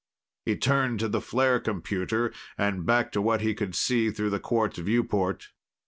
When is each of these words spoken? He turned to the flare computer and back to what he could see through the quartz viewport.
He 0.47 0.55
turned 0.57 0.99
to 1.01 1.07
the 1.07 1.21
flare 1.21 1.59
computer 1.59 2.33
and 2.57 2.87
back 2.87 3.11
to 3.11 3.21
what 3.21 3.41
he 3.41 3.53
could 3.53 3.75
see 3.75 4.09
through 4.09 4.31
the 4.31 4.39
quartz 4.39 4.79
viewport. 4.79 5.49